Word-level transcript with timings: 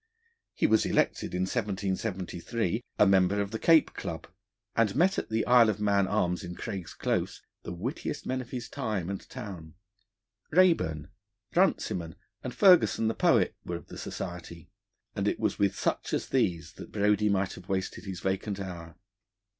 He 0.55 0.65
was 0.65 0.83
elected 0.83 1.35
in 1.35 1.43
1773 1.43 2.81
a 2.97 3.05
member 3.05 3.39
of 3.39 3.51
the 3.51 3.59
Cape 3.59 3.93
Club, 3.93 4.25
and 4.75 4.95
met 4.95 5.19
at 5.19 5.29
the 5.29 5.45
Isle 5.45 5.69
of 5.69 5.79
Man 5.79 6.07
Arms 6.07 6.43
in 6.43 6.55
Craig's 6.55 6.95
Close 6.95 7.43
the 7.61 7.71
wittiest 7.71 8.25
men 8.25 8.41
of 8.41 8.49
his 8.49 8.67
time 8.67 9.11
and 9.11 9.29
town. 9.29 9.75
Raeburn, 10.49 11.11
Runciman, 11.55 12.15
and 12.43 12.51
Ferguson 12.51 13.09
the 13.09 13.13
poet 13.13 13.55
were 13.63 13.75
of 13.75 13.89
the 13.89 13.97
society, 13.99 14.71
and 15.15 15.27
it 15.27 15.39
was 15.39 15.59
with 15.59 15.77
such 15.77 16.15
as 16.15 16.29
these 16.29 16.73
that 16.77 16.91
Brodie 16.91 17.29
might 17.29 17.53
have 17.53 17.69
wasted 17.69 18.05
his 18.05 18.21
vacant 18.21 18.59
hour. 18.59 18.95